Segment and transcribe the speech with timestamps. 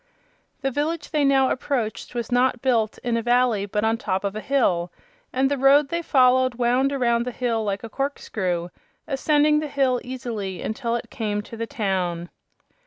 [0.63, 4.35] '"The village they now approached was not built in a valley, but on top of
[4.35, 4.91] a hill,
[5.31, 8.69] and the road they followed wound around the hill, like a corkscrew,
[9.05, 12.31] ascending the hill easily until it came to the town.